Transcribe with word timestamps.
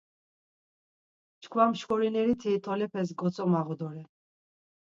Çkva 1.41 1.63
mşkorineriti 1.71 2.51
tolepes 2.63 3.09
gotzomağu 3.19 3.73
doren. 3.79 4.07